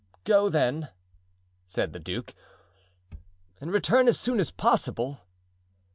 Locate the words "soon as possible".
4.19-5.19